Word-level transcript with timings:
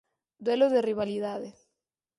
Duelo 0.45 0.67
de 0.73 0.81
rivalidade. 0.89 1.49